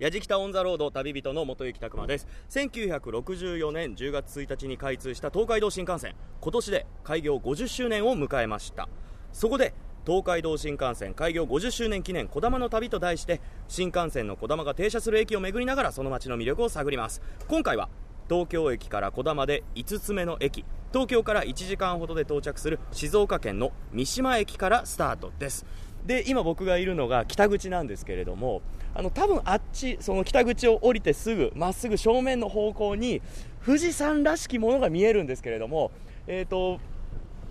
[0.00, 2.26] 矢敷北オンザロード旅人の元行拓磨です。
[2.50, 6.16] 1964年10月1日に開通した東海道新幹線。
[6.40, 8.88] 今年で開業50周年を迎えました。
[9.32, 9.72] そこで
[10.04, 17.22] 東海道新幹線開業50周年記念こだまの旅と題して新幹線のこだまが停車する駅を巡りながらその街の魅力を探ります。
[17.46, 17.88] 今回は
[18.28, 25.64] 東京駅からこだまで5つ目の駅東京から1時間ほどで到着する静岡県の三島駅からスタートです。
[26.04, 28.60] で今僕がいるのが北口なんですけれども
[28.94, 33.20] あの多分あっちその北口を降りてすぐまっすぐ正面の方向に
[33.64, 35.90] 富士山らしきものが見えるんですけれども
[36.26, 36.78] えっ、ー、と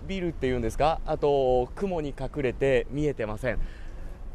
[0.06, 1.00] ビルっていうんですか？
[1.06, 3.58] あと雲に隠れて見えてません。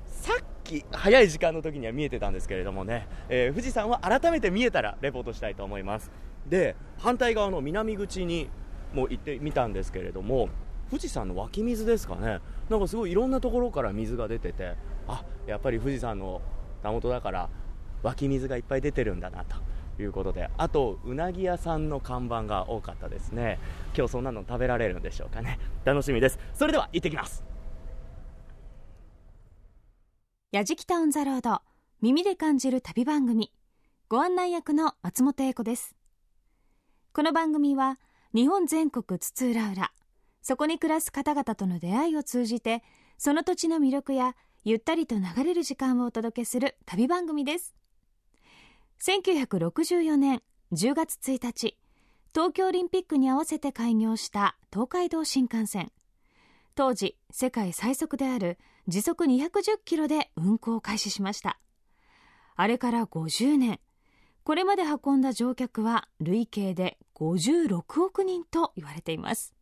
[0.05, 6.11] さっき早い時間の時には見えてたんですけれどもね、えー、富士山は改めて見えたらレポートしたいと思います。
[6.47, 8.49] で反対側の南口に
[8.93, 10.49] も行ってみたんですけれども
[10.89, 12.39] 富士山の湧き水ですかね。
[12.69, 14.75] なんかすごいいろんなところから水が出てて
[15.07, 16.41] あやっぱり富士山の
[16.81, 17.49] たもとだから
[18.03, 19.57] 湧き水がいっぱい出てるんだなと
[20.01, 23.59] いうことであとうなぎ屋さんの看板が多かったですね。
[23.95, 25.59] 今日そんなの食べられるんでしょうかね。
[25.83, 26.39] 楽しみです。
[26.53, 27.43] それでは行ってきます。
[30.51, 31.61] やじきたオンザロード
[32.01, 33.51] 耳で感じる旅番組。
[34.07, 35.95] ご案内役の松本英子です。
[37.13, 37.99] この番組は
[38.33, 39.91] 日本全国津々浦々。
[40.41, 42.81] そこに暮らす方々との出会いを通じて
[43.17, 47.73] その土地の魅力やゆったりと流れる時間をお届けする旅番組です。
[49.01, 50.41] 1964年
[50.73, 51.77] 10月1日
[52.35, 55.91] 東京オリンピックに合わせて開業した東海道新幹線。
[56.75, 58.57] 当時世界最速である
[58.87, 61.59] 時速210キロで運行を開始しました。
[62.55, 63.79] あれから50年
[64.43, 69.53] これまで運んだ乗客は累計で56億人と言われています。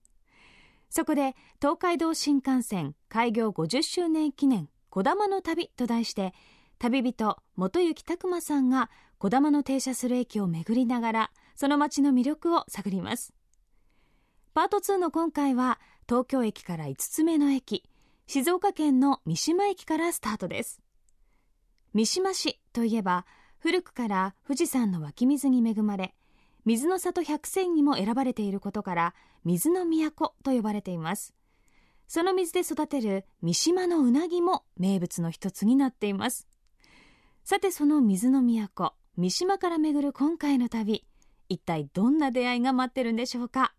[0.89, 6.33] そこで東海道新幹線開業50周年記念こだまの旅と題して
[6.79, 13.31] 旅人元行拓磨さんがこだまの停車する駅を巡りながらその街の魅力を探ります。
[14.55, 15.79] パート2の今回は
[16.09, 17.83] 東京駅から5つ目の駅
[18.25, 20.81] 静岡県の三島駅からスタートです。
[21.93, 23.27] 三島市といえば
[23.59, 26.15] 古くから富士山の湧き水に恵まれ
[26.65, 29.13] 水の里百選にも選ばれていることから
[29.45, 31.35] 水の都と呼ばれています。
[32.07, 36.47] その水で育てる三島のうなぎも名物の一つになっています。
[37.43, 41.05] さてその水の都三島から巡る今回の旅
[41.49, 43.73] 一体どんな出会いが待ってるんでしょうか？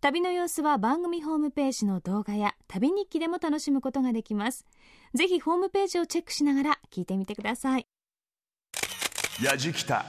[0.00, 4.66] 旅の様子は番組ホームページの動画や旅日記でも楽しむことができます。
[5.14, 7.86] ぜひホームページをチェックしながら聞いてみてください。
[9.42, 10.04] やじきた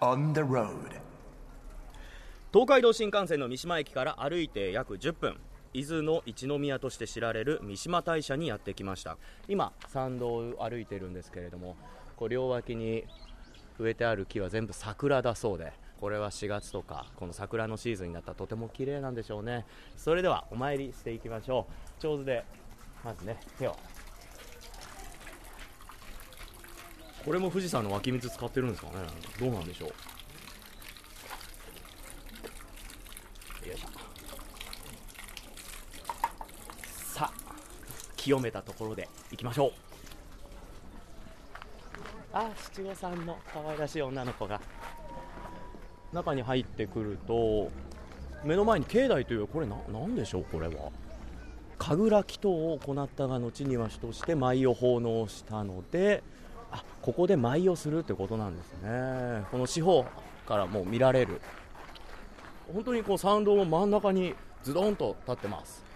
[0.00, 1.00] On the road
[2.52, 5.40] 東海道新幹線の三島駅から歩いて約10分
[5.74, 9.18] 伊豆の一宮として知られる三島大社にやってきました。
[9.48, 11.76] 今参道を歩いてるんですけれども
[12.16, 13.04] こう両脇に
[13.78, 19.66] 植えてある木は全部桜だそうでこれは4月とかこの桜のシーズンになったらとても綺麗なんでしょうね。
[19.96, 21.66] それではお参りしていきましょ
[21.98, 22.02] う。
[22.02, 22.44] 上手で
[23.04, 23.76] まずね手を。
[27.24, 28.94] これも富士山の湧き水使ってるんですかね。
[29.38, 29.88] どうなんでしょう
[33.68, 33.88] よいしょ
[36.86, 37.32] さあ
[38.18, 39.72] 清めたところでいきましょう。
[42.32, 44.60] あ七五三の可愛らしい女の子が。
[46.12, 47.70] 中に入ってくると
[48.42, 50.90] 目の前に境内というこれ何でしょうこれは。
[51.78, 56.24] 神楽祈祷を行ったが後には主として舞を奉納したので
[56.72, 59.44] あここで舞をするってことなんですね。
[59.50, 60.04] この四方
[60.46, 61.40] からもう見られる。
[62.72, 65.87] 本当にこう参道の真ん中にズドンと立ってます。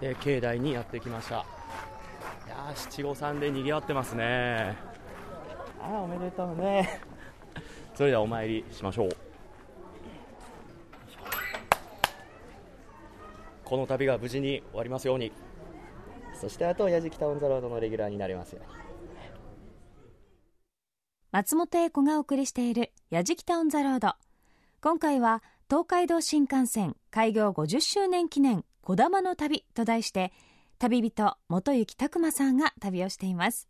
[0.00, 1.44] で境内にやってきました。
[2.46, 4.76] いや七五三で賑わってますね。
[5.80, 7.00] ああおめでとうね。
[7.94, 9.10] それではお参りしましょう。
[13.64, 15.32] この旅が無事に終わりますように。
[16.34, 18.80] そしてあと矢敷タウンザロードのレギュラーになりますように。
[21.30, 24.14] 松本英子がお送りしている矢敷タウンザロード。
[24.80, 30.32] 今回は東海道新幹線開業50周年記念こだまの旅と題して
[30.78, 33.68] 旅人元行拓磨さんが旅をしています。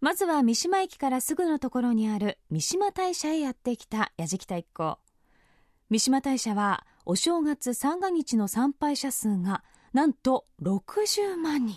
[0.00, 4.98] まずは三島駅からすぐのところにある三島大社へやってきた矢敷太一行。
[5.90, 9.62] 三島大社はお正月三が日の参拝者数が
[9.92, 11.76] なんと60万人。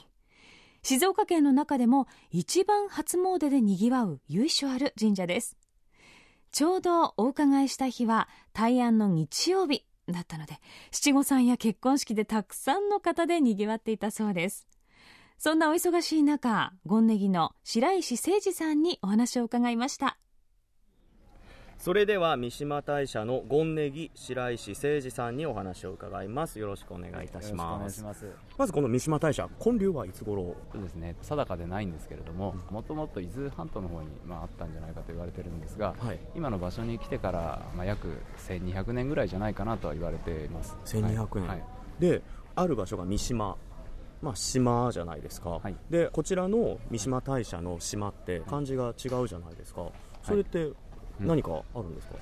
[0.83, 5.57] 静岡県の中でも一番初詣でにぎわう由緒ある神社です。
[6.51, 10.59] ちょうどお伺いした日は大安の日曜日だったので
[10.91, 14.67] 七五三や結婚式でたくさんの方でにぎわっていたそうです。
[15.37, 20.17] そんなお忙しい中権ネギの白石誠二さんにお話を伺いました。
[21.83, 26.57] それでは三島大社の権ネギ白石誠二さんにお話を伺います。
[26.57, 28.05] よろしくお願いいたします。
[28.57, 30.55] まずこの三島大社建立はいつ頃？
[30.73, 31.17] ですね。
[31.21, 38.07] 定かでないんですけれどももともと伊豆半島の方に、まあ、あったんじゃないかと言われてるんですが、はい、今の場所に来てから、まあ、約
[38.37, 40.77] 1200年ぐらいじゃないかなとは言われています。
[40.85, 41.63] 1200年、はい、
[41.99, 42.21] で
[42.55, 43.57] ある場所が三島。
[44.21, 49.87] まあ、島じゃないですか、はい、でこちらの三島大社の島って漢字が違うじゃないですか、
[50.21, 50.71] それって
[51.19, 52.15] 何かあるんですか、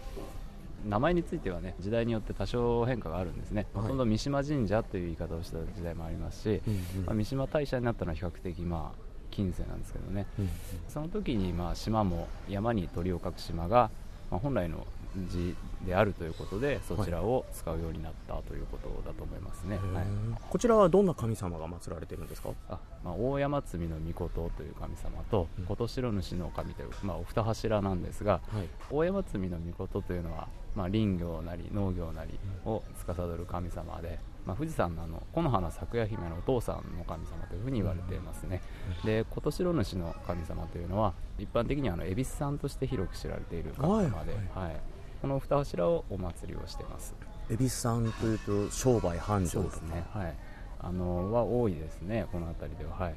[0.84, 10.46] うん、名前についてはね時代によって多少変化があるんですね、ほとんど三島神社という言い方をした時代もありますし、うんうん、まあ、三島大社になったのは比較的まあ近世なんですけどね、うん。
[10.46, 10.52] うん、
[10.88, 13.90] その時にまあ島も山に鳥を描く島が、
[14.30, 14.86] まあ、本来の
[15.28, 15.56] 字
[15.86, 20.06] であるということでそちらを使うようになったということだと思いますね、はい、
[20.50, 22.50] こちらはどんな神様が祀られているんですか？
[22.70, 38.62] あ、まあ、大山積の御事という神様と、琴城主の神という、まあ、お二柱なんですが、はい、大山積の御事というのは、まあ、林業なり農業なりを司る神様で、まあ、富士山のあの木の花咲夜姫のお父さんの神様というふうに言われていますね、
[39.04, 44.82] で琴城主の神様というのは一般的にはあの恵比寿さんとして広く知られている神様で、はい、はい
[45.22, 47.14] この二柱をお祭りをしています。
[47.50, 50.04] 恵比寿さんというと商売繁盛ですね。
[50.14, 50.36] はい。
[50.80, 52.26] あのは多いですね。
[52.32, 52.96] この辺りでは。
[52.96, 53.16] はい。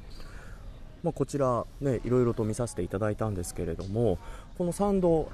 [1.03, 4.19] まあ、こちら、ね、いろいろと見させていただいたんですけれども
[4.57, 5.29] この参道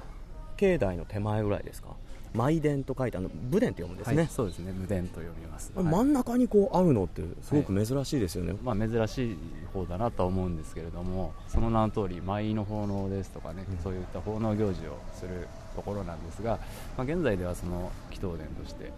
[0.57, 1.95] 境内の手前ぐらいですか？
[2.33, 4.73] 舞殿と書いてあの武殿って読むんですね、はい、そうですね。
[4.73, 9.37] 武殿と読みます、はい、真ん中にこうあるのってすごく珍しいですよね、はい、まあ、珍しい
[9.73, 16.59] 方だなとは思うんですけれどもその名の通り舞の奉納ですとかね、うん、そういった奉納行事をするところなんですが、
[16.97, 18.91] まあ、現在ではその祈祷殿として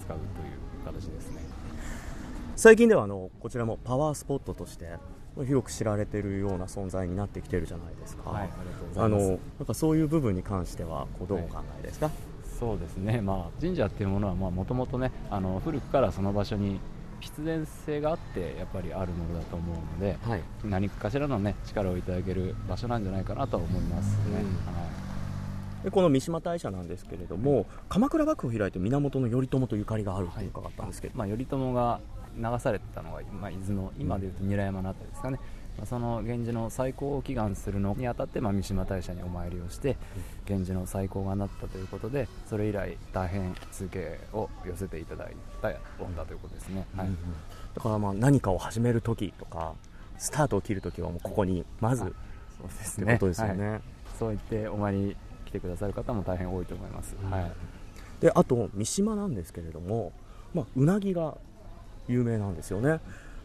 [0.00, 1.42] 使うという形ですね、
[2.52, 4.90] うん、最近ではあのこちらもパワースポットとして
[5.46, 8.50] 広く知られているような存在になってきてるじゃないですか、はい、
[8.96, 12.14] あのなんかそういう部分に関してはこうどうお考えですか、はい
[12.62, 16.78] そうですね、まあ、神社っていうものはもともとねあの古くからその場所に
[17.18, 24.16] 必然性があってやっぱりあるものだと思うので、はい、何かしらの、ね、力をいただける場所なんじゃないかなと思いますね。
[24.26, 25.11] うん、はい
[25.84, 32.00] でこの三島大社なんですけれども、鎌倉幕府を開いて源頼朝とゆかりがあると伺ったんですけど、はい、まあ、頼朝が
[32.36, 35.38] 流されたのが、まあ、伊豆の今でいうと韮山のあたりですかね、
[35.84, 39.96] その源氏の再興を祈願するのにあたって、まあ、三島大社にお参りをして
[40.46, 45.68] 源氏の再興がなったということでそれ以来大変通景を寄せていただいた
[45.98, 47.08] 恩だということですね、はい、
[47.74, 49.74] だからまあ何かを始める時とか
[50.18, 52.08] スタートを切る時はもうここにまずそ
[52.64, 53.14] うですね。
[53.14, 53.80] ことですよね、はい、
[54.18, 55.16] そう言ってお参り
[55.52, 57.52] 来てくださる方も大変多いと思います、はい、
[58.20, 60.12] であと三島なんですけれども、
[60.54, 61.36] まあ、うなぎが
[62.08, 63.00] 有名なんですよね。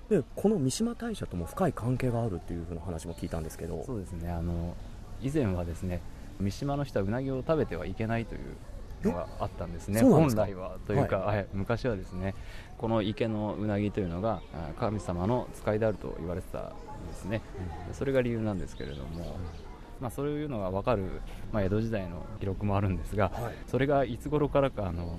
[0.09, 3.83] でこの三島大社とも深い関係があるっていうふうな話も聞いたんですけど。
[3.85, 4.31] そうですね。
[4.31, 4.75] あの
[5.21, 6.01] 以前はですね
[6.39, 10.01] 三島の人はうなぎを食べてはいけないというのがあったんですね。
[10.01, 12.33] 本来はというか、はい、はい、昔はですね
[12.77, 14.41] この池のうなぎというのが
[14.79, 16.63] 神様の使いであると言われてたん
[17.09, 17.41] ですね、
[17.89, 19.66] うん、それが理由なんですけれども、うん
[19.99, 21.21] まあ、そういうのが分かる、
[21.51, 25.17] まあ、江戸時代の記録もあるんですが、はい、それがいつ頃からかあの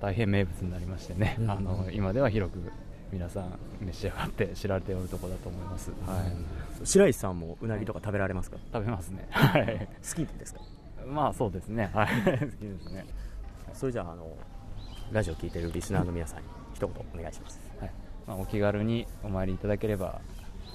[0.00, 2.58] 大変名物になりましてね、うん、あの今では広く
[3.12, 6.22] 皆さん召し上がって知られておるところだと思います、は
[6.82, 10.60] い、白石さんもうなぎとか食べられますか、食べますね、 はい、好きですか？
[11.06, 11.88] まあそうですね。
[11.94, 12.08] はい。
[12.08, 13.06] 好きですね。
[13.72, 14.26] それじゃああの
[15.12, 17.90] ラジオ聞いてるリスナーの皆さんに一言お願いします、はい。
[18.26, 20.20] まあ、お気軽にお参りいただければ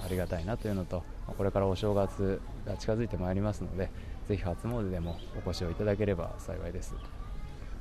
[0.04, 3.90] ありがたいなというのとこれからお正月が近づいてまいりますので
[4.28, 6.94] ぜひ初詣でもお越しをいただければ幸いです。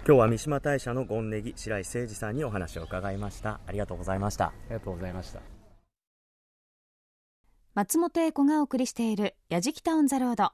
[0.03, 3.59] 今日は三島大社の権ネギ白石誠二さんにお話を伺いました。
[3.67, 4.45] ありがとうございました。
[4.45, 5.41] ありがとうございました。
[7.75, 10.51] 松本英子がお送りしているやじきたオンザロード。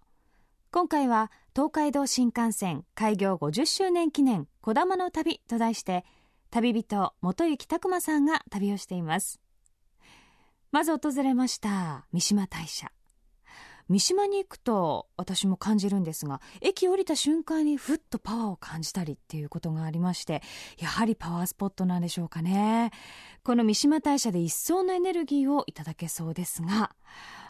[0.69, 6.03] 今回は東海道新幹線開業50周年記念こだまの旅と題して
[6.51, 9.39] 旅人元行拓磨さんが旅をしています
[10.71, 12.91] まず訪れました三島大社。
[13.89, 20.41] 三島に行くと私も感じるんですが駅降りた瞬間にふっとパワーを感じたりっていうことがありまして
[20.77, 22.91] やはりパワースポットなんでしょうかね。
[23.43, 26.95] この三島大社で一層のエネルギーをいただけそうですが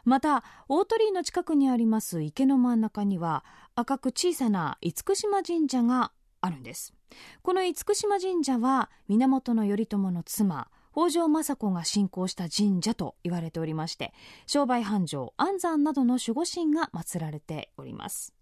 [0.06, 3.44] また大鳥居の近くにあります池の真ん中には
[3.76, 6.94] 赤く小さな厳島神社があるんです。
[7.42, 14.14] この厳島神社は源頼朝の妻北条政子が信仰した神社と言われておりまして
[14.48, 18.34] 商売繁盛安産などの守護神が祀られております。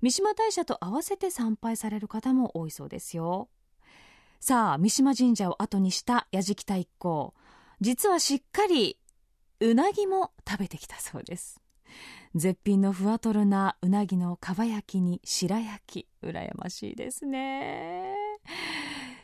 [0.00, 3.48] 三島大社と合わせて参拝される方も多いそうですよ。
[4.38, 7.34] さあ三島神社を後にした矢敷太一行。
[7.80, 8.96] 実はしっかり
[9.58, 11.60] うなぎも食べてきたそうです。
[12.36, 18.14] 絶品のふわとろなうなぎのかば焼きに白焼き羨ましいですね。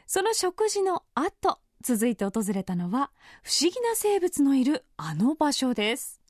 [0.09, 3.11] その食事の後続いて訪れたのは
[3.43, 6.21] 不思議な生物のいるあの場所です。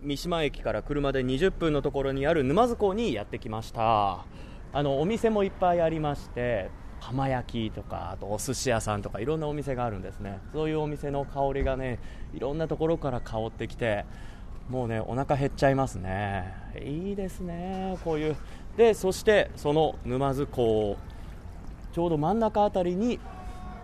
[0.00, 4.24] 三島駅から車で20分のところにある沼津港にやってきました。
[4.72, 10.38] あのお店もいっぱいありまして浜焼きとかあとお寿司屋さんとかいろんなお店があるんですね。
[10.54, 11.98] そういうお店の香りがね
[12.32, 14.06] いろんなところから香ってきて
[14.70, 16.54] もうねお腹減っちゃいますね。
[16.82, 18.36] いいですねこういう。
[18.78, 20.96] でそしてその沼津港
[21.92, 23.18] ちょうど真ん中あたりに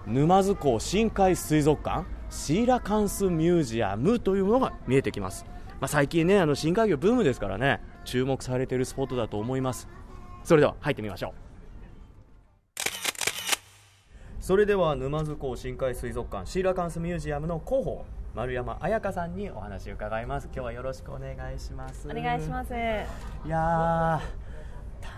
[0.07, 5.45] 沼津港深海水族館シーラカンスミュージアムというものが見えてきます、
[5.81, 9.89] まあ、最近ねあの深海魚ブームですからね注目されているスポットだと思います。
[10.45, 11.33] それでは入ってみましょう。
[14.41, 20.47] それでは沼津港深海水族館シーラカンスミュージアムの広報丸山彩香さんにお話を伺います。
[20.47, 22.09] 今日はよろしくお願いします。
[22.09, 22.73] お願いします。
[22.73, 24.21] いや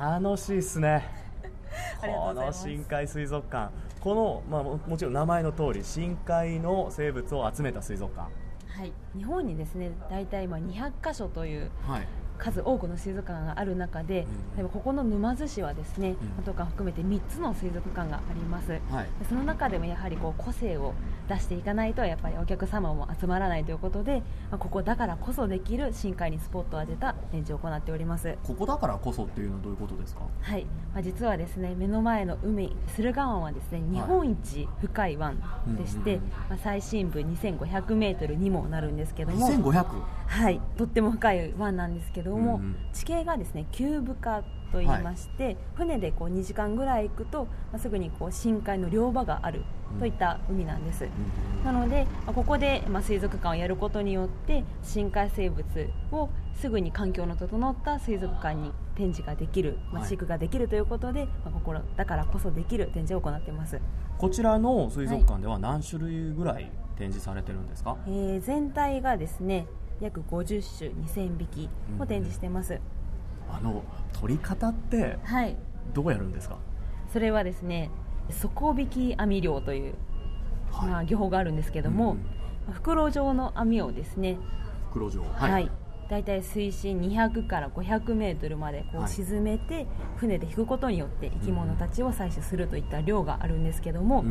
[0.00, 1.27] 楽しいですね
[2.00, 3.72] この深海水族館。
[4.00, 8.30] この、まあ、もちろん名前の通り深海の生物を集めた水族館。
[8.68, 8.92] はい。
[9.16, 12.06] 日本にですね大体今200箇所という、はい、
[12.38, 14.26] 数多くの水族館がある中で、
[14.56, 20.94] 例えばここの沼津市はですね、うん、とか含めて3つの水族館があります、はい、その中でもやはりこう個性を
[21.28, 28.36] 出していかないとやっぱりお客様も集まらないということで、まあ、ここだからこそできる深海にスポットを当てた展示を行っております。
[28.44, 30.22] ここだからこそっていうのはどういうことですか？
[30.40, 30.64] はい、
[30.94, 35.42] まあ、実はですね目の前の海駿河湾はですね日本一深い湾
[35.76, 39.48] でして、はいまあ、最深部2500メートルにもなるんですけども。
[39.48, 39.86] 2500
[40.28, 40.60] はい。
[40.76, 49.62] とっても深い湾なんですけども、うんうん、地形がですね急深と言いまして、はい、船でこう2時間ぐらい行くと、まあ、すぐにこう深海の漁場がある
[49.98, 55.64] といった海なんです、うん、なので、まあ、ここで、まあ、水族館をやることによって深海生物
[56.12, 63.80] をすぐに環境の整った水族館に展示ができる、まあ、飼育ができるということで、はい、まあ、ここだからこそできる展示を行っています。
[64.18, 69.66] こちらの水族館では何種類ぐらい展示されてるんですか、はい、えー、全体がですね
[70.00, 72.80] 約50種2000匹を展示しています、うん
[73.50, 75.18] あの取り方って
[75.94, 77.90] どうやるんですか、はい、それはですね
[78.30, 79.94] 底引き網漁という、
[80.70, 82.16] はい、まあ、漁法があるんですけども、
[82.68, 84.36] うん、袋状の網をですね
[84.90, 85.22] 袋状。
[85.22, 85.70] はい、はい
[86.08, 89.86] 大体水深200から500メートルまでこう沈めて、
[90.16, 94.24] 船で引くことによって生き物たちを採取するといった漁があるんですけども、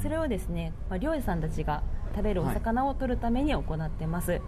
[0.00, 1.82] それをですね、まあ、漁師さんたちが
[2.16, 4.40] 食べるお魚を取るために行ってます、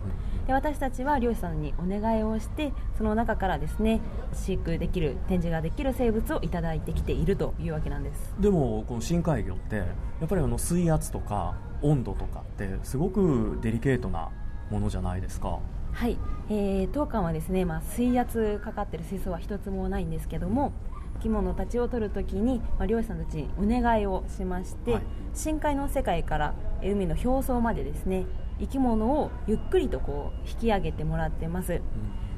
[0.47, 4.01] で私たちは漁師さんにお願いをしてその中からですね
[4.33, 8.35] 飼育できる展示ができる生物をいただいてきているというわけなんです。
[8.41, 9.85] でもこの深海魚ってや
[10.25, 14.31] っぱりあの水圧とか温度とかってすごくデリケートな
[14.71, 15.59] ものじゃないですか
[15.93, 16.19] はい、
[16.49, 20.73] えー、当館はですね、まあ、水圧かかってる水槽は一つもないんですけども
[21.17, 25.03] 生き物たちを取るときに、まあ、漁師さんたちにお願いをしまして、はい、
[25.35, 28.25] 深海の世界から海の表層までですね
[28.59, 31.81] 生き物をゆっくりとこう引き上げてもらってます、うん、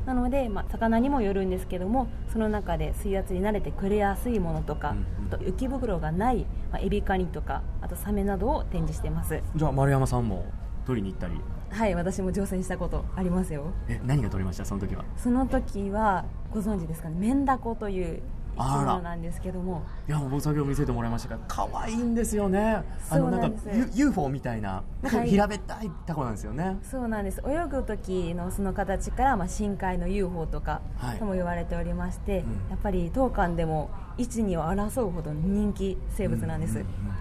[0.07, 9.41] なので、まあ、魚にもよるんですけどもその中で水圧に慣れてくれやすいものとか、うん、あと浮き袋がない、まあ、エビカニとかあとサメなどを展示してます。
[9.55, 10.45] じゃあ丸山さんも
[10.85, 11.35] 取りに行ったり
[11.73, 13.73] はい私も乗船したことありますよ。
[13.89, 14.65] え何が取りました？
[14.65, 15.05] その時は。
[15.17, 17.17] その時はご存知ですかね？
[17.19, 18.23] メンダコという
[18.55, 19.83] 生き物なんですけども。
[20.07, 22.83] いや僕先ほど見せてもらいましたが可愛いんですよね。
[23.09, 23.59] あのなんか
[23.95, 27.43] UFO みたいななんか平べったいタコなんですよね、はい、そうなんです。
[27.47, 30.83] 泳ぐ時のその形から、まあ、深海の UFO とか
[31.19, 37.13] とも言われておりまして、はいうん、やっぱり当館でも一二を争うほど人気生物なんです、うんうんうんうん、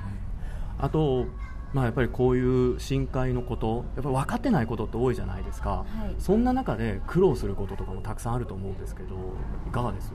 [0.79, 1.25] あと
[1.73, 9.15] まあ、やっぱりこういう深海のことやっぱり分かってないことって多いじゃないですか、はい、そんな中で苦労することとかもたくさんあると思うんですけど
[9.67, 10.11] いかがです？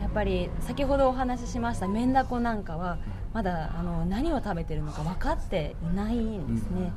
[0.00, 2.98] やっぱり先ほどお話ししましたメンダコなんかは
[3.32, 6.92] まだあの何を食べてるのか分かっていないんですね、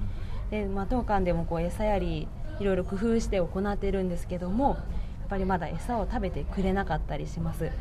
[0.51, 2.27] うん、でまあ、当館でもこう餌やり
[2.59, 4.77] いろいろ工夫して行っているんですけどもっ
[5.27, 7.73] ぱりまだ餌を食べてくれなかったりします、はい、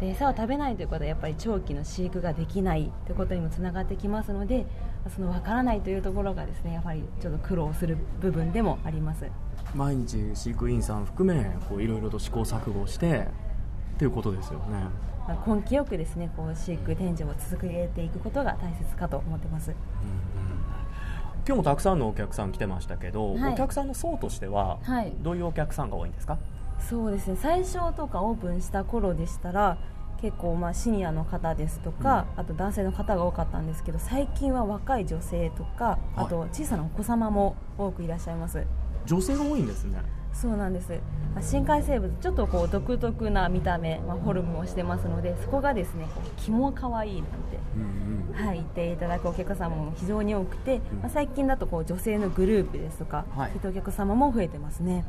[0.00, 4.66] で餌を食べないということはやっぱり長期の飼育ができないということにもつながってきますので
[5.14, 9.24] その分からないというところがですねやはりちょっと苦労する部分でもあります。
[9.74, 13.28] 毎日飼育員さん含めこういろいろと試行錯誤して
[13.98, 14.84] ということですよね。
[15.46, 19.76] 根気よくですねこう飼育展示を続けていくことが大切かと思ってます、うん
[21.46, 24.78] 今日もたくさんのお客さん来てましたけど、はい、お客さんの層としては、
[25.22, 26.38] どういうお客さんが多いんですか？
[26.88, 27.36] そうですね。
[27.40, 29.78] 最初とかオープンした頃でしたら
[30.20, 38.64] 結構まあシニアの方ですとか、あと男性の方が多かったんですけど最近は若い女性とか、あと小さなお子様も多くいらっしゃいます。
[39.06, 39.98] 女性が多いんですね。
[40.32, 41.00] そうなんです。
[41.40, 46.06] 深海生物ちょっとこう独特な見た目、まあ、フォルムをしてますのでそこがですね
[46.36, 55.04] 気も可愛いなんて、うんうん、はい、言っていただくお客様も非常に多くて、うん、まあ、最近だとこう女性のグループですとか、はい、そういったお客様も増えてますね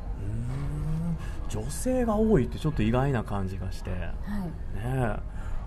[1.51, 3.99] 女性が多いってちょっと意外な感じがして、はい。
[4.77, 5.17] ね、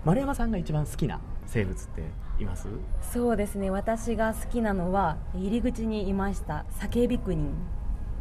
[0.03, 2.01] 丸山さんが一番好きな生物って
[2.39, 2.67] います？
[3.13, 3.69] そうですね。
[3.69, 7.53] 私が好きなのは入り口にいましたサケビクニン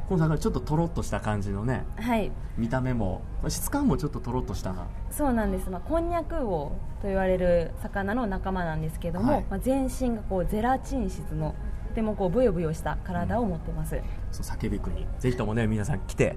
[0.08, 3.22] このちょっととろっとした感じのね、はい、見た目も。
[3.48, 4.74] 質感もちょっととろっとした
[5.10, 11.54] そうなんです、まあ、こんにゃく王と言われる魚の仲間なんですけども、はい、まあ、全身がこうゼラチン質の
[11.88, 15.06] とてもこうブヨブヨした体を持ってます、うん、そう叫びくに。
[15.18, 16.36] ぜひともね皆さん来て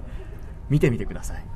[0.68, 1.46] 見てみてください、はい。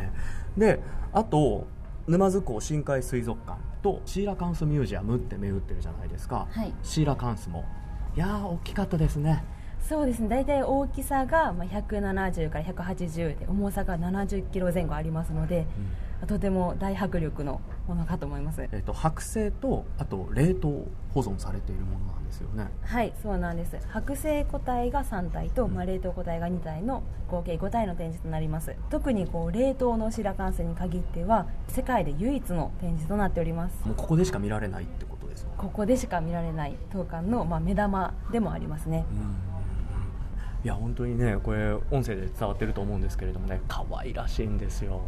[0.00, 0.12] ね、
[0.56, 0.80] で
[1.12, 1.66] あと
[2.06, 7.64] 沼津港深海水族館とシーラカンスミュージアムって銘打ってるじゃないですか、はい、シーラカンスも。
[8.16, 9.44] いやー大きかったですね。
[9.80, 10.28] そうですね。
[10.28, 15.64] 大体大きさが170から180で重さが70キロ前後ありますので、うん、
[16.26, 22.68] とても大迫力のものかと思います、えーと、剥製とあと冷凍保存されているものなんですよね。
[22.82, 23.76] はいそうなんです。
[23.92, 28.76] 剥製個体が3体と、うん、まあ、冷凍個体が2体の合計5体の展示となります。
[28.90, 33.84] 特にこう冷凍の白幹線に限っては世界で唯一の展示となっております。
[33.84, 39.50] もうここでしか見られないってことですかここでしか見られない当館の、まあ、目玉でもありますね、うん。
[40.64, 45.00] いや本当にねこれ音声で伝わってると思うんですけれどもね可愛らしいんですよ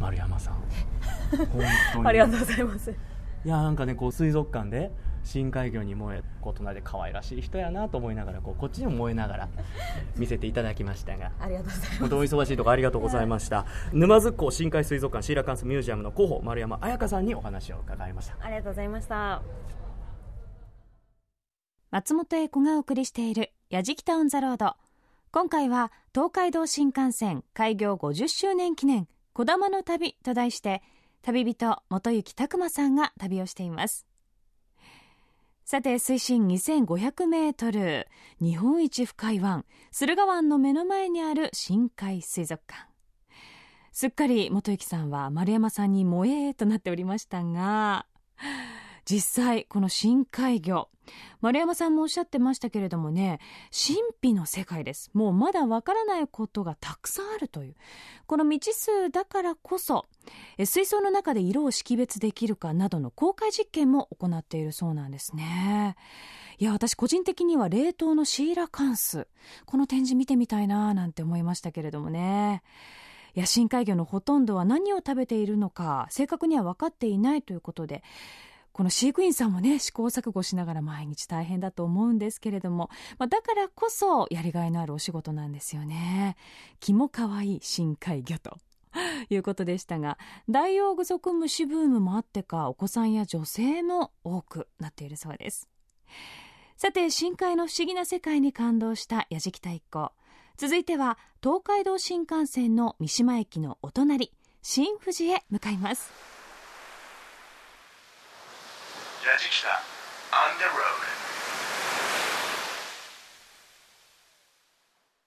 [0.00, 0.54] 丸山さん。
[1.52, 2.06] 本当に。
[2.06, 2.90] ありがとうございます。
[2.90, 4.90] いやなんかねこう水族館で
[5.24, 9.48] 深海魚に燃えこう隣で可愛らしい人やなと思いながらこうこっちにも燃えながら
[10.16, 11.30] 見せていただきましたが。
[11.38, 12.00] ありがとうございます。
[12.00, 18.36] 本当お忙しいところありがとうございました、沼津港深海水族館シーラカンスミュージアムの広報丸山彩香さんにお話を伺いました。
[18.40, 19.42] ありがとうございました。
[21.90, 24.74] 松本英子がお送りしているやじきたオンザロード。
[25.32, 29.06] 今回は東海道新幹線開業50周年記念
[29.40, 30.82] こだまの旅と題して
[31.22, 34.04] 旅人元行拓磨さんが旅をしています。
[35.64, 38.06] さて水深2500メートル
[38.38, 42.86] 日本一深い湾駿河湾の目の前にある深海水族館。
[43.92, 48.04] すっかり元行さんは丸山さんに萌えとなっておりましたが
[49.10, 50.88] 実際この深海魚。
[51.40, 53.40] 丸山さんもおっしゃってましたけれどもね
[53.72, 55.10] 神秘の世界です。
[55.14, 57.74] もうまだわからないことがたくさんあるという。
[58.28, 60.06] この未知数だからこそ
[60.64, 65.96] 水槽の中で色を識別できるかなどの公開実験も行っているそうなんですね。
[66.58, 69.26] いや私個人的には冷凍のシーラカンス。
[69.66, 72.62] この展示見てみたいななんて思いましたけれどもね。
[73.34, 78.02] いや深海魚のほとんどは何を食べているのか正確には分かっていないということで
[78.72, 86.36] この飼育員さんもね試行錯誤しながら毎日大変だと思うんですけれども、まあ、だからこそやりがいのあるお仕事なんですよね。
[86.78, 88.58] 気も可愛い深海魚と。
[89.30, 95.68] いうことでしたがダイオウグソクムシブームもあってかお子さんや女性も多くなっているそうです。
[96.76, 100.12] さて深海の不思議な世界に感動したやじきた一行
[100.56, 106.39] 続いては東海道新幹線の三島駅のお隣新富士へ向かいます。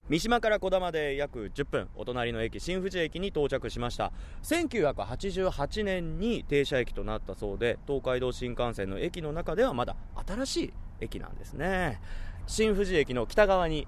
[0.10, 4.12] 三島から小玉で約10分お隣の駅新富士駅に到着しました。
[4.41, 9.95] 1988年に停車駅となったそうで東海道新幹線の駅の中ではまだ
[10.27, 12.01] 新しい駅なんですね。
[12.47, 13.88] 新富士駅の北側に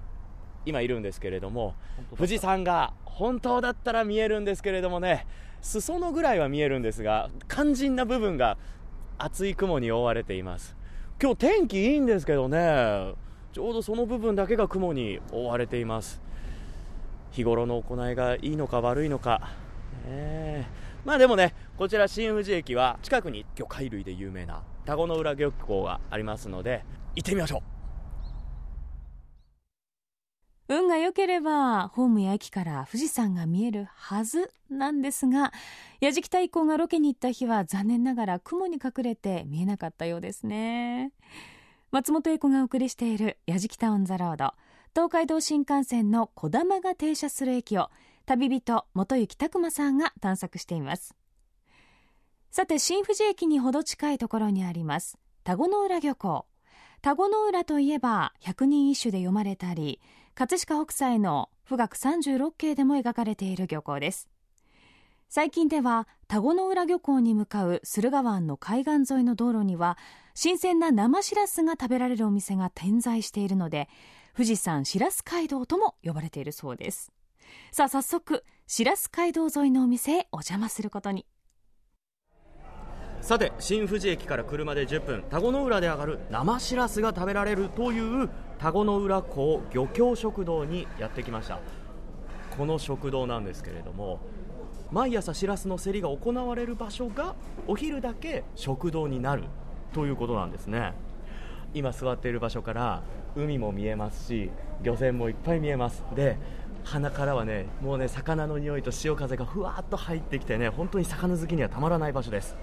[0.66, 1.74] 今いるんですけれども
[2.16, 5.26] 富士山が本当だったら見えるんですけれどもね
[5.62, 8.56] 裾野ぐらいは見えるんですが肝心な部分が
[9.18, 10.76] 厚い雲に覆われています。
[11.20, 13.14] 今日天気いいんですけどね。
[13.52, 16.20] ちょうどその部分だけが雲に覆われています。
[17.30, 19.50] 日頃の行いがいいのか悪いのか、
[20.06, 20.66] ね、
[21.04, 27.75] まあでもねこちら新富士駅は近くに魚介類で有名な田子の浦漁港がありますので行ってみましょう。
[30.68, 35.52] 運が良ければホームや駅から富士山が見えるはずなんですが
[36.00, 41.12] 矢敷太鼓がロケに行った日は残念ながら雲に隠れて見えなかったようですね。
[41.92, 44.54] 松本英子がお送りしている「矢敷タウン・ザ・ロード」
[44.92, 47.90] 東海道新幹線のこだまが停車する駅を
[48.24, 51.14] 旅人元行拓磨さんが探索しています。
[52.50, 56.46] さて新富士駅にほど近いところにあります田子の浦漁港。
[57.02, 60.00] 田子の浦といえば百人一首で読まれたり
[60.38, 64.28] 葛飾北斎の富岳36景でも描かれている漁港です。
[65.30, 69.96] 最近では田子の浦漁港に向かう駿河湾の海岸沿いの道路には
[70.34, 73.88] 新鮮な生しらすが食べられるお店が点在しているので
[74.34, 77.12] 富士山しらす街道とも呼ばれているそうです。
[77.72, 81.24] さあ早速しらす街道沿いのお店へお邪魔することに。
[83.22, 91.60] さて新富士駅から車で10分田子の浦で上がる生しらすが食べられるという田子の浦港漁協食堂にやってきました。
[92.56, 94.18] この食堂なんですけれども
[94.90, 97.34] 毎朝しらすの競りが行われる場所が
[97.66, 99.44] お昼だけ食堂になる
[99.92, 100.94] ということなんですね。
[101.74, 103.02] 今座っている場所から
[103.34, 104.50] 海も見えますし
[104.82, 106.02] 漁船もいっぱい見えます。
[106.14, 106.38] で
[106.84, 112.56] 鼻からはねもうね魚の匂いと潮風がふわっと入ってきてね本当に魚好きにはたまらない場所です。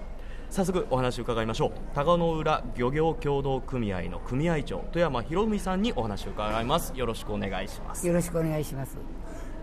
[0.50, 1.94] 早速お話を伺いましょう。
[1.94, 6.92] 田子の浦漁業協同組合の組合長富山博文さんにお話を伺います。
[6.94, 8.06] よろしくお願いします。
[8.06, 8.96] よろしくお願いします。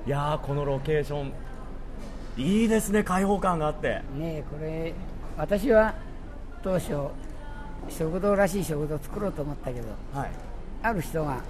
[0.06, 1.34] いやーこのロケーション
[2.38, 4.02] いいですね開放感があって。
[4.16, 4.94] ねえこれ
[5.38, 5.96] 私は
[6.64, 6.94] 当初
[7.90, 10.32] 食堂らしい食堂を作ろうと思ったけどはい。
[10.84, 11.42] ある人が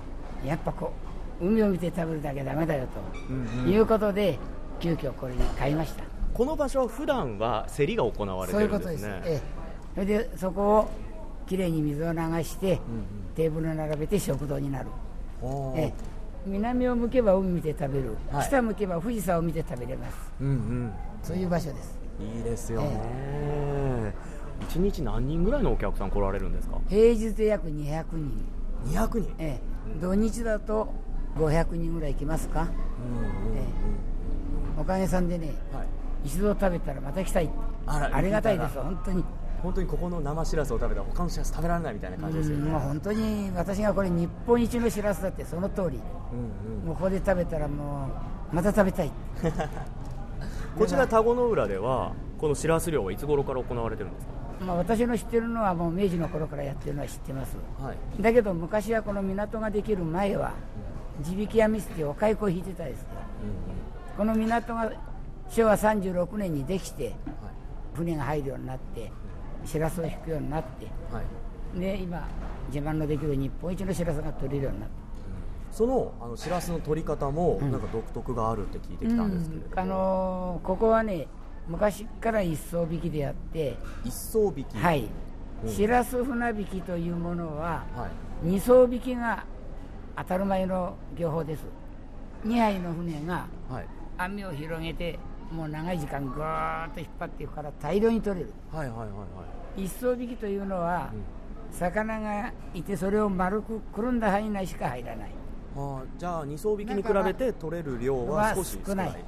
[0.46, 0.94] やっぱこ
[1.41, 2.88] う海を見て食べるだけダメだよ
[3.26, 4.38] と、いうことで
[4.80, 6.04] 急遽これに買いました
[6.42, 9.06] この場所は普段は競りが行われてそういうことです。
[9.06, 9.42] るんですねええ。
[9.94, 10.90] それでそこを
[11.46, 12.80] きれいに水を流して、
[13.36, 14.88] テーブルを並べて食堂になる、
[15.76, 15.94] ええ。
[16.48, 18.48] 南を向けば海見て食べる、はい。
[18.48, 20.18] 北向けば富士山を見て食べれます。
[20.42, 20.92] うんうん。
[21.22, 22.00] そういう場所です。
[22.20, 24.16] いいですよね、
[24.62, 26.80] 一日何人ぐらいのお客さん来られるんですか？
[26.90, 28.46] 平日で約200人。
[28.88, 29.36] 200人？
[29.38, 29.60] え
[29.96, 30.92] え、土日だと
[31.38, 32.68] 500人ぐらい来ますか、
[33.54, 34.82] ええ。
[34.82, 35.81] おかげさんでね、はい
[36.24, 37.50] 一度食べたらまた来たい
[37.88, 39.24] あらありがたいです本当に。
[39.64, 42.64] 本当にここの生しらすを食べたら他のしらす食べられないみたいな感じですよね。
[42.66, 46.00] うんもう本当に私がこれ日本一のしらすだってその通り。
[46.34, 46.86] うんうん。
[46.88, 48.08] もうここで食べたらも
[48.52, 49.12] うまた食べたい
[50.78, 54.32] こちら田子の浦ではこのしらす漁はいつ頃から行われてるんですか？
[54.66, 57.56] まあ私の知ってるのはもう明治の頃からやってるのは知ってます。
[57.80, 58.22] はい。
[58.22, 60.54] だけど昔はこの港ができる前は
[61.22, 63.08] 地引き網捨てお蚕を引いてたですよ。
[64.18, 64.92] この港が
[65.52, 67.14] 昭和36年にできて
[67.94, 69.12] 船が入るようになって
[69.66, 71.22] しらすを引くようになっては
[71.76, 71.80] い。
[71.80, 72.28] で今
[72.68, 74.96] 自慢のできる日本一のしらすが取れるようになって
[75.72, 81.28] そのあのしらすの取り方もなんか独特があるって聞いてきたんですけれども、あのーここはね
[81.68, 84.78] 昔から一艘引きでやって一艘引き。
[84.78, 85.08] はい。
[85.64, 85.70] うん。
[85.70, 88.08] しらす船引きというものはは
[88.44, 88.48] い。
[88.48, 89.46] 二艘引きが
[90.18, 91.64] 当たる前の漁法です。
[92.46, 93.88] 2杯の船がはい。
[94.18, 95.20] 網を広げて
[95.52, 98.54] もう長い時間ぐーっと引っ張っていくから大量に取れる。
[98.72, 99.26] はいはいはいは
[99.78, 99.84] い。
[99.84, 101.12] 一艘引きというのは、
[101.72, 105.32] 魚がいてそれを丸くくるんだ範囲内しか入らない。
[105.76, 109.26] あーじゃあ二艘引きに比べて取れる量は少し少ない。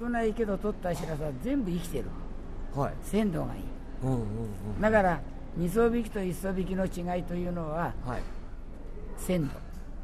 [0.00, 2.04] 少ないけど取ったしらすは全部生きてる。
[2.74, 2.94] はい。
[3.02, 3.62] 鮮度がいい。
[4.02, 4.80] うんうんうん。
[4.80, 5.20] だから
[5.56, 8.22] 二艘引きと一艘引きの違いというのははい。
[9.16, 9.54] 鮮度。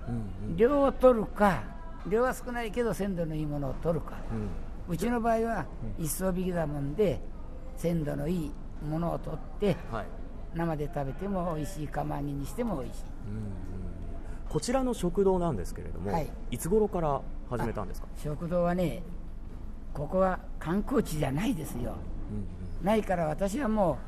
[0.09, 0.57] うん。
[0.57, 1.63] 量を取るか
[2.07, 4.17] 量は少ないけど鮮度のいいものを取るか。
[4.33, 4.49] うん
[4.89, 5.67] うんうちの場合は
[5.99, 7.21] 一艘引きだもんで
[7.77, 8.53] 鮮度のいい
[8.85, 10.07] ものを取ってはい。
[10.55, 13.05] 生で食べても美味しい釜揚げにしても美味しい。
[14.49, 16.29] こちらの食堂なんですけれども、はい。
[16.51, 17.21] い、つ頃から
[17.51, 19.03] 始めたんですか、食堂はね
[19.93, 21.97] ここは観光地じゃないですよ。
[22.83, 23.99] ないから私はも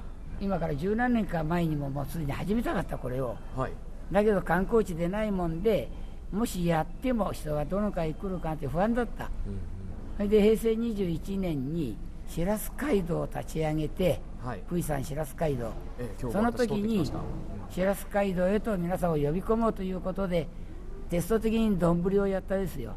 [0.41, 3.37] う今から十何年か前にももうすでに始めたかったこれを。
[3.55, 3.73] はい。
[4.11, 5.91] だけど観光地でないもんで
[6.33, 9.31] もしやっても人がどの回来るかって不安だった、
[10.21, 11.97] それで平成21年に
[12.29, 14.63] しらす街道を立ち上げて、はい。
[14.69, 15.73] 富士山しらす街道。
[15.99, 17.11] ええその時に
[17.71, 20.47] しらす街道へと皆さんを呼び込もうということで
[21.09, 22.97] テスト的に丼をやったですよ、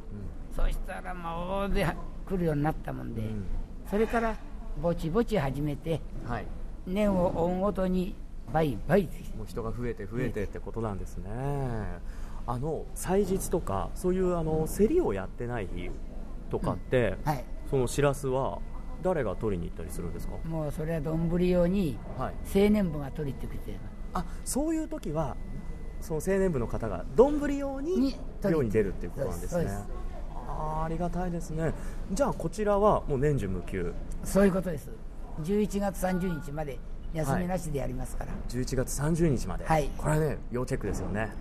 [0.53, 1.95] そしたらもう大勢
[2.27, 3.45] 来るようになったもんで、ん。
[3.89, 4.35] それから
[4.81, 6.45] ぼちぼち始めてはい。
[6.85, 8.15] 年を追うごとに
[8.51, 9.03] 倍倍
[9.37, 11.29] もう人が増えて増えてってことなんですね。
[12.45, 15.89] あの祭日とかそういうあの競りをやってない日
[16.53, 17.43] とかって、はい。
[17.67, 18.59] そのしらすは
[19.01, 20.33] 誰が取りに行ったりするんですか？
[20.47, 22.33] もうそれは丼用にはい。
[22.65, 23.75] 青年部が取りってくれて
[24.13, 25.35] あそういう時は
[25.99, 29.67] その青年部の方が丼用に漁に出るっていうことなんですね。
[30.47, 31.73] あーありがたいですね。
[32.11, 33.91] じゃあこちらはもう年中無休。
[34.23, 34.91] そういうことです。
[35.41, 36.77] 11月30日まで
[37.13, 39.89] 休みなしでやりますから、11月30日まで、はい。
[39.97, 41.31] これはね要チェックですよね、はい。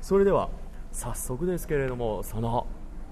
[0.00, 0.48] それでは
[0.92, 2.66] 早速ですけれどもその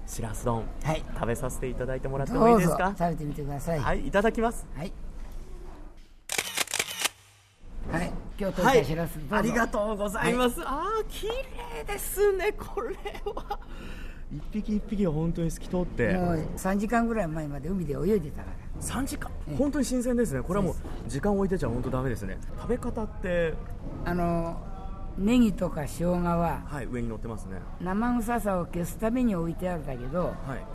[0.05, 1.03] しらす丼はい。
[1.13, 2.93] 食べさせていただいてもらってもいいうですか？
[2.97, 3.79] 食べてみてください。
[3.79, 4.65] はいいただきます。
[4.75, 4.91] はい。
[7.91, 8.11] はい。
[8.39, 8.79] 今日取はい。
[8.79, 13.59] ったしらす、どうぞありがとうございます、ああ綺麗ですねこれは。
[14.35, 16.13] 一匹一匹が本当に透き通って。
[16.13, 18.81] もう3時間ぐらい前まで海で泳いでたから。
[18.81, 19.31] 3時間？
[19.57, 20.41] 本当に新鮮ですね。
[20.41, 20.75] これはもう
[21.07, 22.39] 時間置いてちゃ本当ダメですね。
[22.57, 23.53] 食べ方って？
[24.05, 24.57] あの
[25.17, 27.59] ネギとか生姜ははい上に乗ってますね。
[27.81, 30.65] 生臭さを消すために置いてあるんだけどはい。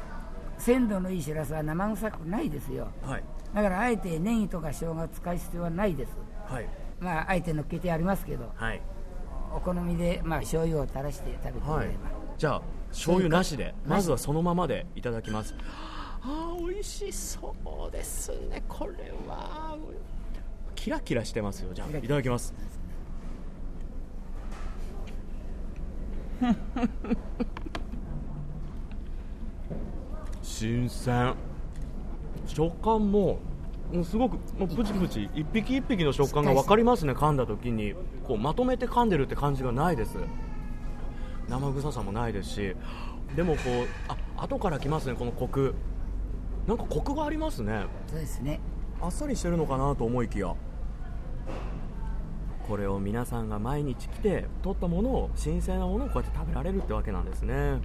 [0.58, 2.88] 鮮度のいいしらすは生臭くないですよ。
[3.02, 3.24] はい。
[3.54, 6.12] だからあえてネギとか生姜を使う必要はないです。
[6.46, 6.68] はい。
[7.00, 8.80] まああえて乗っけてありますけどはい。
[9.54, 11.86] お好みでまあ醤油を垂らして食べてもらはい。
[11.88, 11.96] えば、
[12.36, 15.54] じゃあ醤油なしでまずはそのままでいただきます。
[16.22, 17.54] あー美味しそ
[17.88, 19.76] うですねこれは。
[20.74, 21.72] キラキラしてますよ。
[21.74, 22.54] じゃあいただきます
[30.42, 31.34] 新鮮。
[32.46, 33.38] 食感も
[33.92, 37.94] もうすごくプチプチ一匹一匹の食感が分かりますね噛んだ時に。
[38.24, 40.18] こうまとめて噛んでるって感じがないです。
[41.48, 42.76] 生臭さもないですし。
[43.36, 45.74] でもこうあ後から来ますねこのコク。
[46.66, 47.86] なんかコクがありますね。
[48.06, 48.60] そうですね。
[49.00, 50.54] あっさりしてるのかなと思いきや
[52.68, 57.80] これを皆さんが毎日来て取ったものを新鮮なものをこうやって食べられるってわけなんですね。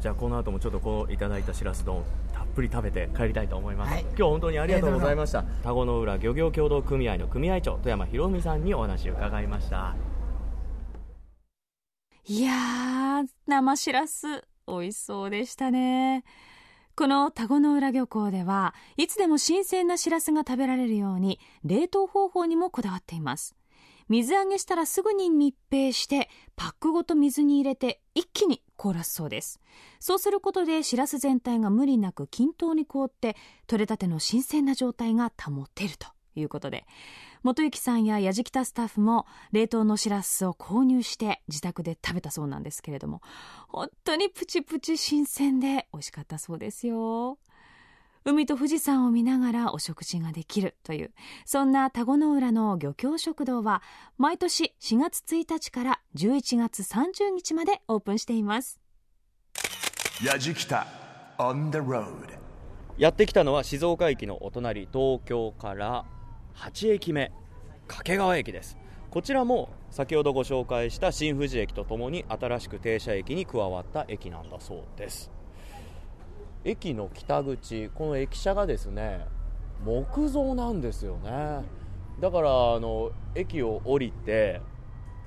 [0.00, 2.02] じゃあこの後もちょっとこういただいたしらす丼
[2.32, 4.02] たっぷり食べて帰りたいと思います、はい。
[4.02, 5.42] 今日は本当にありがとうございました。
[5.62, 9.94] 田子の浦漁業協同組合の組合長富山博文さんにお話を伺いました。
[12.26, 14.26] いやー、生しらす、
[14.68, 16.24] 美味しそうでしたね。
[16.94, 23.56] この田子の浦漁港では、いつでも新鮮なしらすが食べられるように、冷凍方法にもこだわっています。
[24.10, 29.60] 水揚げしたらすぐに密閉して、パックごと水に入れて、一気に凍らすそうです。
[30.00, 33.36] そうすることで、しらす全体が無理なく均等に凍って、
[33.68, 36.86] 取れたての新鮮な状態が保てるということで、
[37.42, 43.22] 元幸さんややじきたスタッフも冷凍のしらすを購入して自宅で食べたそうなんですけれども
[43.68, 47.38] 本当にプチプチ新鮮で美味しかったそうですよ
[48.24, 51.12] 海と富士山を見ながらお食事ができるという
[51.46, 53.82] そんな田子の浦の漁協食堂は
[54.18, 58.80] 毎年4月1日から11月30日までオープンしています。
[60.24, 60.86] やじきた
[61.38, 62.06] on the road
[62.98, 66.04] やってきたのは静岡駅のお隣東京から
[66.56, 67.32] 8駅目
[67.86, 68.76] 掛川駅です。
[69.10, 75.32] こちらも先ほどご紹介した新富士駅とともに新しく停車駅に加わった駅なんだそうです
[76.64, 79.26] 駅の北口この駅舎がですね
[79.84, 81.62] 木造なんですよね。
[82.20, 84.60] だからあの駅を降りて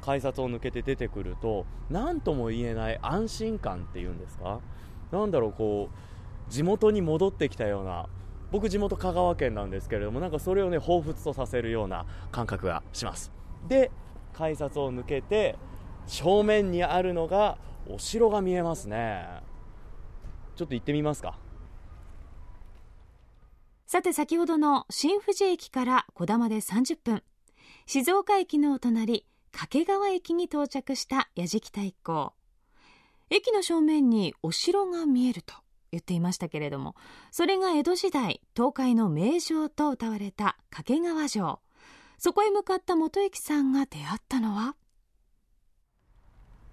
[0.02, 4.60] 改札を抜けて出てくると何とも言えない安心感っていうんですか？
[5.12, 8.08] なんだろうこう地元に戻ってきたような
[8.52, 13.32] 僕地元香川県なんですけれどもなんかそれをね彷彿とさせるような感覚がします。
[13.68, 13.90] で
[14.34, 15.58] 改札を抜けて
[16.06, 17.58] 正面にあるのが
[17.90, 19.42] お城が見えますね。
[20.56, 21.38] ちょっと行ってみますか。
[23.86, 27.24] さて先ほどの新富士駅から小玉で30分。
[27.86, 32.34] 静岡駅のお隣掛川駅に到着した矢敷太一行
[33.30, 35.54] 駅の正面にお城が見えると
[35.92, 36.96] 言っていましたけれども
[37.30, 41.60] それが江戸時代東海の名城と謳われた掛川城。
[42.18, 44.76] そこへ向かった元駅さんが出会ったのは？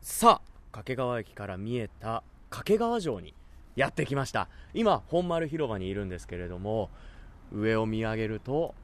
[0.01, 3.35] さあ掛川駅から見えた掛川城に
[3.81, 4.49] やってきました。
[4.75, 6.91] 今本丸広場にいるんですけれども
[7.51, 8.75] 上を見上げると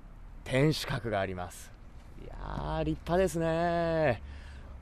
[0.44, 1.70] 天守閣があります。
[2.24, 4.22] いやー立派ですね。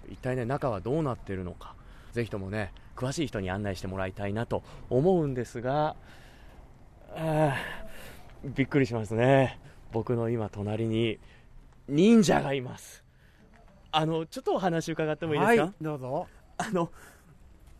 [0.09, 1.75] 一体ね中はどうなってるのか。
[2.13, 5.97] ぜひともね詳しい人に案内してもらいたいなと思うんですが
[8.45, 9.59] びっくりしますね。
[9.91, 11.19] 僕の今隣に
[11.89, 13.03] 忍者がいます。
[13.91, 16.29] あのちょっとお話伺ってもいいですか、はい、どうぞ。
[16.59, 16.93] あの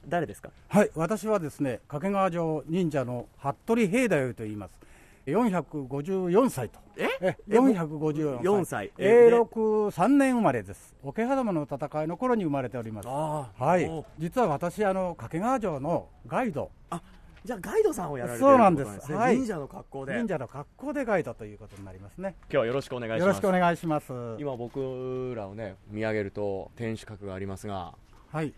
[0.09, 0.51] 誰ですか？
[0.69, 4.79] はい、私はですね、掛川城忍者の服部平太夫と言います。
[5.27, 6.79] 454歳と。
[6.97, 7.09] え？
[7.21, 8.93] え、えもう454 4歳。
[8.99, 10.95] 永禄3年生まれです。
[11.03, 13.09] 桶狭間の戦いの頃に生まれております。
[13.09, 17.01] ああはいお、実は私、あの掛川城のガイド、あ
[17.43, 22.37] じゃあガイドさんをやられてるそうなんですねはい忍者の格好で忍者の格好でガイドということになりますね。
[22.43, 24.13] 今日はよろしくお願いしますよろしくお願いします。
[24.39, 27.95] 今僕らをね見上げると天守閣がありますが
[28.31, 28.53] はい。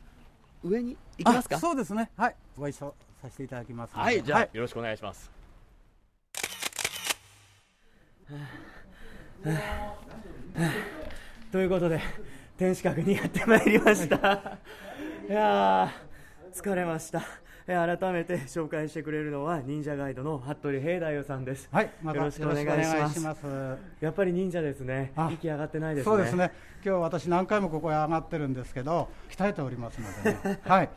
[0.66, 1.56] 上に行きますか？
[1.56, 2.10] あそうですね。
[2.16, 3.94] はい、ご一緒させていただきます。
[3.96, 5.30] はいじゃあ、よろしくお願いします。
[11.52, 12.00] ということで
[12.56, 14.58] 天守閣にやってまいりました。
[15.28, 17.18] いやー疲れました。
[17.18, 21.68] えー改めて紹介してくれるのは忍者ガイドの服部平太夫さんです。
[21.72, 23.44] はい、またよろしくお願いします。
[24.00, 25.12] やっぱり忍者ですね。
[25.16, 26.12] あ息上がってないですね。
[26.12, 26.52] そうですね。
[26.84, 30.60] 今日私何回もここへ上がってるんですけど鍛えておりますのでね。
[30.64, 30.88] はい。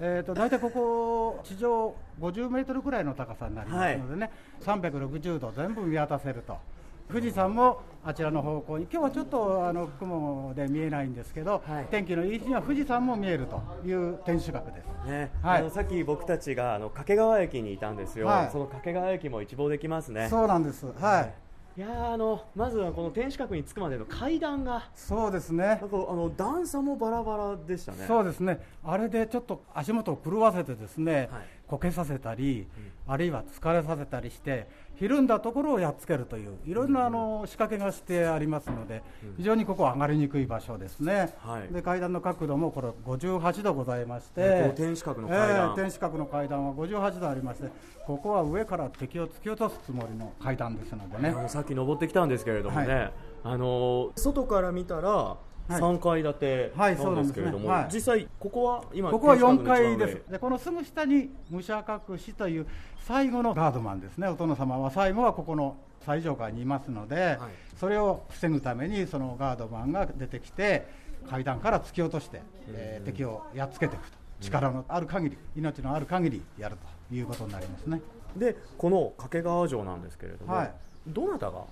[0.00, 4.30] えーと、大体ここ、地上50メートルぐらいの高さになりますのでね、
[4.64, 6.58] はい、360度全部見渡せると。
[7.08, 15.30] 富士山もあちらの方向に、今日はちょっとあの雲で見えないんですけど、はい、天気のいい日には富士山も見えるという天守閣です、ね。
[15.42, 20.28] はい、あのさっき僕たちがあの掛川駅にいたんですよ、はい、その掛川駅も一望できますね。
[20.28, 21.34] そうなんです、はい。
[21.76, 24.90] いやあのまずはこの天守閣に着くまでの階段が。
[24.94, 25.66] そうですね。
[25.66, 28.04] なんかあの段差もバラバラでしたね。
[28.06, 28.60] そうですね。
[28.84, 32.68] あれでちょっと足元を狂わせてですね、はい、こけさせたり、
[33.06, 39.02] うん、あるいは疲れさせたりしてひるんだところをやっつけるといういろんなあの仕掛けがしてありますので、
[39.36, 47.68] 非常にここは上がりにくい場所ですね、はい、で階段の角度もこれ58度ございまして、天守閣の階段、えー、天守閣の階段は58度ありまして
[48.06, 51.34] ここは上から敵を突き落とすつもりの階段ですのでね。
[51.48, 53.12] さっき登ってきたんですけれどもね、はい、
[53.44, 55.36] あの外から見たら
[55.68, 57.78] 3階建てなんですけれども、はい。
[57.78, 60.30] はいね、実際、ここは今、ここは4階です。
[60.30, 62.66] で、このすぐ下に武者隠しという
[63.06, 67.38] 最後のガードマンですね、お殿様は最後はここの最上階にいますので、はい、
[67.78, 70.86] それを防ぐために、そのガードマンが出てきて、
[71.28, 76.76] 階段から突き落として、えー、敵をやっつけていくと、力のある限り、命のある限りやる
[77.08, 78.00] ということになりますね。
[78.36, 80.66] でこの掛川城なんですけれども、
[81.06, 81.62] どなたが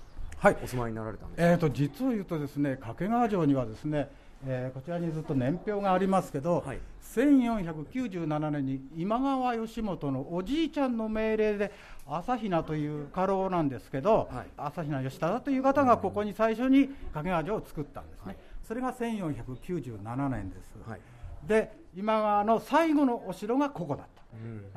[0.43, 4.09] はい、お住まいになられたんですえーと、実を言うとですね掛川城にはですね、
[4.45, 6.79] えー、こちらにずっと年表がありますけど、はい、
[7.15, 11.71] 1497年に今川義元のおじいちゃんの命令で
[12.05, 20.99] 朝比奈という家老なんですけど、はい、朝比奈義忠という方がここに最初に掛川城を作ったんですね、はい、それが1497年です、はい、
[21.47, 24.23] で今川の最後のお城がここだった、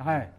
[0.01, 0.31] うん、はい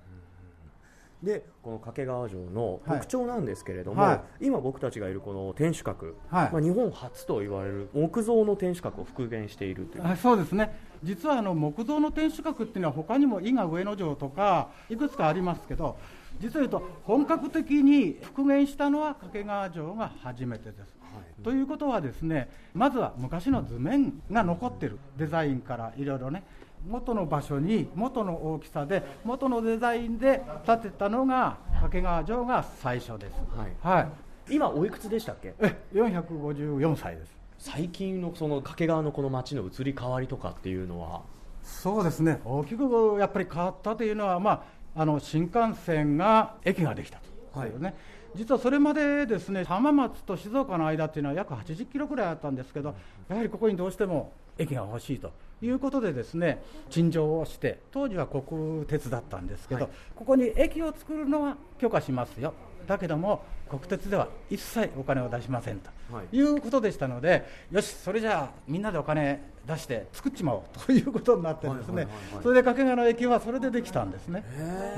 [1.22, 10.16] でこの掛川城の特徴なんですけれども、はい、今僕たちがいるこの天守閣、はい、まあ、日本初と言われる木造の天守閣を復元しているという。
[10.16, 10.78] そうですね。
[11.02, 15.96] 実はあの木造の天守閣っていうのは他にも伊賀上野城とかいくつかありますけど
[16.40, 20.98] 実を言うと本格的に復元したのは掛川城が初めてです。
[21.00, 24.98] はい、ということはですねまずは昔の図面が残ってる。
[25.16, 26.44] デザインからいろいろね
[26.86, 34.00] 元の場所に元の大きさで元のデザインで建てたのが掛川城が最初です、はい、は
[34.48, 35.54] い、今おいくつでしたっけ？
[35.60, 37.36] え454歳です。
[37.58, 41.22] 最近のその掛川のこの街の移り変わりとかっていうのは？
[41.62, 42.40] そうですね。
[42.44, 42.84] 大きく
[43.18, 44.64] やっぱり変わったというのは、ま
[44.94, 47.18] あ、あの新幹線が駅ができた
[47.52, 47.72] と、はい。
[47.78, 47.94] ね、
[48.34, 52.94] 実はそれまでですね浜松と静岡の間っていうのは約80キロぐらいあったんですけど
[53.28, 62.54] やはりここにどうしても駅が欲しいということでですね陳情をして当時は国鉄だったんですけど、はい、ここに駅を作るのは許可しますよ。
[62.86, 70.62] だけども国鉄では一切お金を出しませんと、はい、いうことでしたのでよしそれじゃあみんなでお金出して作っちまおう。
[70.86, 72.08] ということになってですね、
[72.42, 74.42] それで掛川の駅はそれでできたんですね。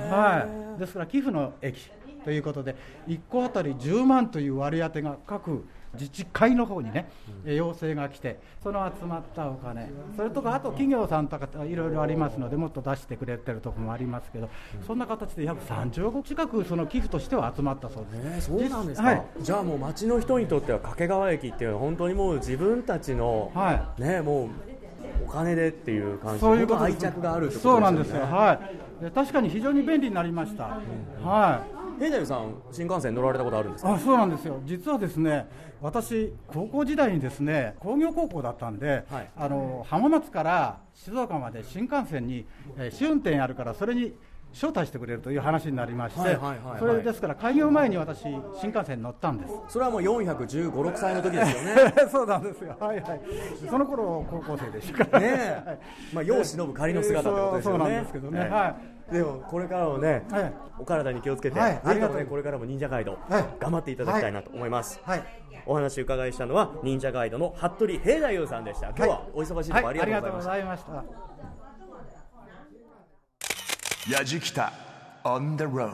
[0.09, 0.47] は
[0.77, 1.91] い、ですから寄付の駅
[2.25, 2.77] ということで
[3.09, 7.11] 1個あたり10万という割り当てが各自治会の方にね、
[7.45, 14.49] 要請が来て、その集まったお金、それとかあと企業さんとかいろいろありますので、もっと出してくれてるところもありますけど、
[14.87, 24.49] そんな形で約30億近く、その寄付としては集まったそうです、そうなんですか、はい、じゃあもう町の人にとっては掛川駅っていうのは、本当にもう自分たちの、はい、ね、もう
[25.27, 27.53] お金でっていう感じ、そういうこと愛着があるね。
[27.53, 28.61] そうなんですよ、は
[29.03, 30.79] い、確かに非常に便利になりました。
[31.21, 33.93] うん、はい平太さん新幹線乗られたことあるんですか？
[33.95, 34.61] あそうなんですよ。
[34.65, 35.47] 実はですね
[35.83, 42.47] 私高校時代にですね工業高校だったんで、はい、あの浜松から静岡まで新幹線に、
[42.79, 44.15] えー、試運転あるからそれに
[44.53, 46.39] 招待してくれるという話になりまして、
[46.79, 48.23] それですから開業前に私、
[48.61, 49.55] 新幹線に乗ったんです。
[49.69, 53.21] それはもう415、6歳の時ですよね、 そうなんですよ、はいはい、
[53.69, 55.21] その頃高校生でしたから。
[55.21, 55.79] ね、はい、
[56.13, 57.79] まあ、世を忍ぶ仮の姿ってことですよね。
[57.79, 58.77] そうなんですけどね、は
[59.11, 59.13] い。
[59.13, 65.01] でもこれからもね、はい、お体に気をつけて、はい、ぜひともねこれからも忍者ガイド、はい、頑張っていただきたいなと思います。
[65.05, 65.23] はい、
[65.67, 68.89] お話伺いしたのは忍者ガイドの服部平太夫さんでした。
[68.89, 71.05] 今日はお忙しいところありがとうございました。
[74.09, 74.73] やじきた
[75.25, 75.93] on the road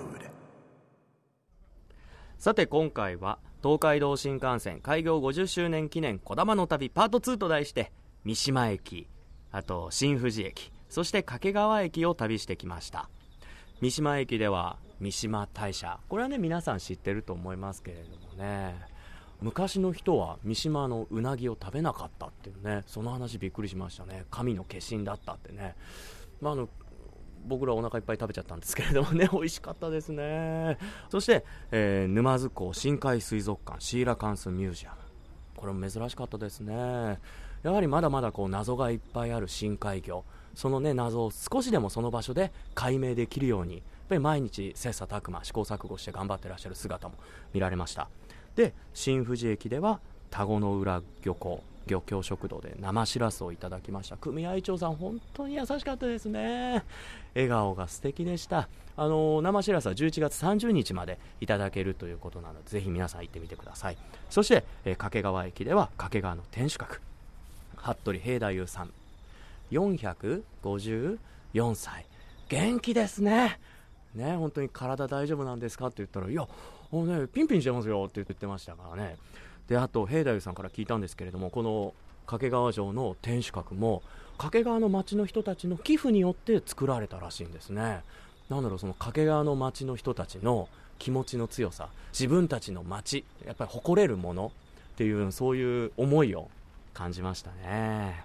[2.39, 7.93] さて今回は東海道新幹線開業50周年記念こだまの旅パート2と題して
[8.25, 9.09] 三島駅
[9.51, 13.11] あと新富士駅そして掛川駅を旅してきました。
[13.81, 15.99] 三島駅では三島大社。
[16.09, 18.75] これはね皆さん知ってると思いますけれどもね。
[19.43, 22.83] 昔の人は三島のうなぎを食べなかったっていうね。
[22.87, 24.25] その話びっくりしましたね。
[24.31, 25.75] 神の化身だったってね、
[26.41, 26.69] まあ、あの
[27.47, 29.29] 僕らお腹いっぱい食べちゃったんですけれどもね。
[29.33, 30.79] 美味しかったですね。
[31.11, 34.97] そして、えー、沼津港深海水族館シーラカンスミュージアム。
[35.57, 37.19] これも珍しかったですね。
[37.63, 40.25] やはりまだまだこう謎がいっぱいある深海魚。
[40.55, 47.15] そのね謎を少しでもその場所で解明できるようにやっぱり毎日切磋琢磨試行錯誤して頑張ってらっしゃる姿も
[47.53, 48.09] 見られました。
[48.55, 51.63] で新富士駅では田子の浦漁港。
[51.87, 54.17] 漁協食堂で生しらすをいただきました。
[54.17, 56.85] 組合長さん本当に優しかったですね。
[57.35, 58.69] 笑顔が素敵でした。
[58.97, 63.97] あの生しらすは11月30日までいただけるということなのでぜひ皆さん行ってみてください。
[64.31, 66.99] そして、えー、掛川駅では掛川の天守閣。
[67.77, 68.91] 服部平太夫さん。
[69.71, 71.19] 454
[71.75, 72.07] 歳。
[72.49, 73.59] 元気ですね。
[74.15, 76.47] ね本当に体大丈夫なんですかって言ったらいや
[76.91, 79.17] もうねピンピンしてますよって言ってましたからね。
[79.69, 81.95] であと平太夫さんから聞いたんですけれどもこの
[82.27, 84.03] 掛川城の天守閣も
[84.39, 88.03] 掛川の町の人たちの寄付によって作られたらしいんですね。
[88.49, 94.53] なんだろうその掛川の町の人たちの気持ちの強さ自分たちの町やっぱり誇れるもの
[94.95, 96.49] っていうそういう思いを
[96.95, 98.25] 感じましたね。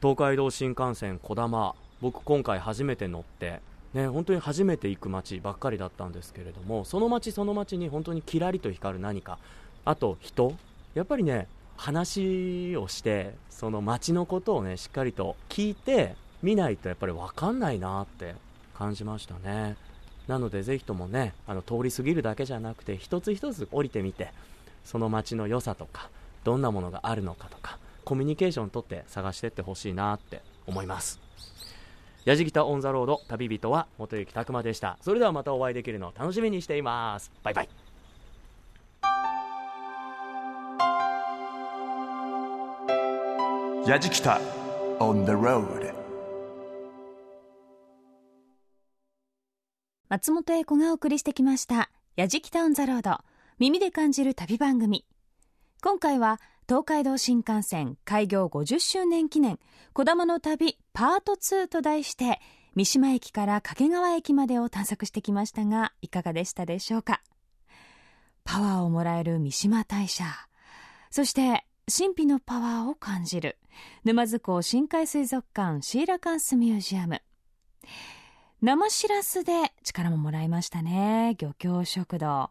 [0.00, 3.60] 東海道新幹線こだま僕今回初めて乗って
[3.94, 9.38] ね、本当に初めて行く街ばっかりだったんですけれどもその街その街に本当にキラリと光る何か
[9.86, 10.52] あと人。
[10.94, 18.34] やっぱりね話をしてその街のことをねしっかりと聞いて見ないとやっぱり分かんないなって
[18.74, 19.76] 感じましたね。
[20.26, 24.32] なのでぜひともねあの通り過ぎるだけじゃなくて一つ一つ降りてみて
[24.84, 26.08] その街の良さとか
[26.44, 31.20] どんなものがあるのかとかコミュニケーションとって探してってほしいなって思います。
[32.24, 34.98] やじぎたオンザロード旅人は元行拓磨でした。
[35.02, 37.30] それではまたお会いできるのを楽しみにしています。
[37.44, 37.85] バイバイ。
[43.86, 44.40] やじきた。
[44.98, 45.94] On the road
[50.08, 51.92] 松本英子がお送りしてきました。
[52.16, 53.18] やじきたオンザロード。
[53.60, 55.06] 耳で感じる旅番組。
[55.84, 59.60] 今回は東海道新幹線開業50周年記念。
[59.92, 62.40] こだまの旅パート2と題して
[62.74, 67.22] 三島駅から掛川駅までを探索してきましたがいかがでしたでしょうか？
[68.42, 70.24] パワーをもらえる三島大社。
[71.12, 73.58] そして神秘のパワーを感じる。
[74.04, 77.22] 沼津港深海水族館シーラカンスミュージアム。
[78.60, 81.36] 生しらすで力ももらいましたね。
[81.38, 82.50] 漁協食堂。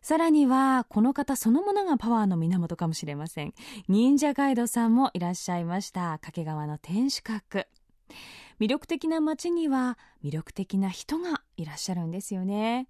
[0.00, 3.52] さらにはこの方そのものがパワーの源かもしれません。
[3.86, 6.18] 忍者ガイドさんもいらっしゃいました。
[6.22, 7.66] 掛川の天守閣。
[8.60, 12.88] 魅力的な街には魅力的な人がいらっしゃるんですよね。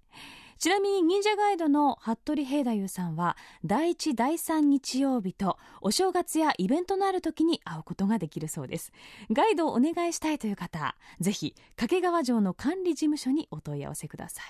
[0.61, 3.35] ちなみに忍者ガイドの服部平太夫さんは
[3.65, 8.91] 第1第3日曜日とお正月やイベントのある時に会うことができるそうです。
[9.31, 14.45] ガイドをお願いしたいという方ぜひ掛川城の管理事務所にお問い合わせください。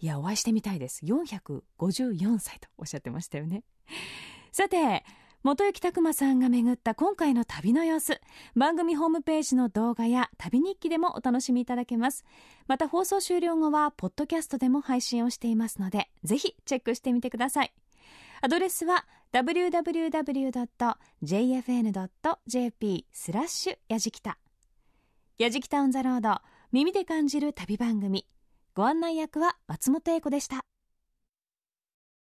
[0.00, 1.04] いやお会いしてみたいです。
[1.04, 3.64] 454歳とおっしゃってましたよね。
[4.50, 5.04] さて
[5.44, 8.18] 元行拓磨さんが巡った今回の旅の様子。
[8.56, 12.24] 番組ホームページの動画や旅日記でもお楽しみいただけます。
[12.66, 17.74] また放送終了後はポッドキャストでも配信をしていますのでぜひチェックしてみてください。
[18.40, 20.26] アドレスは www.jfn.jp
[23.12, 24.38] スラッシュやじきた
[25.36, 26.40] やじきたオンザロード
[26.72, 28.26] 耳で感じる旅番組
[28.74, 30.64] ご案内役は松本英子でした